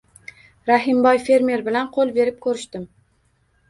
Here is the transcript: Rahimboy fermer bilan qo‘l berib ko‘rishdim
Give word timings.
Rahimboy 0.69 1.21
fermer 1.29 1.65
bilan 1.71 1.93
qo‘l 2.01 2.17
berib 2.19 2.43
ko‘rishdim 2.49 2.93